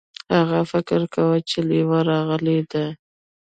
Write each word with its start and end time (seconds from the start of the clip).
هغه 0.35 0.59
فکر 0.71 0.99
کاوه 1.13 1.37
چې 1.49 1.59
لیوه 1.69 1.99
راغلی 2.11 2.59
دی. 2.71 2.85